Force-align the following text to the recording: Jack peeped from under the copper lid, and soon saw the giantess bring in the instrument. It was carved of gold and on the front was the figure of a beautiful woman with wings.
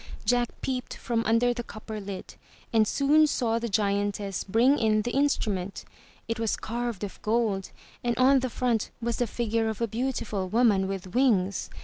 Jack 0.25 0.49
peeped 0.61 0.95
from 0.97 1.23
under 1.27 1.53
the 1.53 1.61
copper 1.61 1.99
lid, 2.01 2.33
and 2.73 2.87
soon 2.87 3.27
saw 3.27 3.59
the 3.59 3.69
giantess 3.69 4.43
bring 4.43 4.79
in 4.79 5.03
the 5.03 5.11
instrument. 5.11 5.85
It 6.27 6.39
was 6.39 6.55
carved 6.55 7.03
of 7.03 7.21
gold 7.21 7.69
and 8.03 8.17
on 8.17 8.39
the 8.39 8.49
front 8.49 8.89
was 8.99 9.17
the 9.17 9.27
figure 9.27 9.69
of 9.69 9.79
a 9.79 9.87
beautiful 9.87 10.49
woman 10.49 10.87
with 10.87 11.13
wings. 11.13 11.69